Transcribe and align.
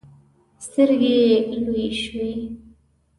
سترګې 0.65 1.13
يې 1.27 1.37
لویې 1.63 1.89
شوې. 2.01 2.31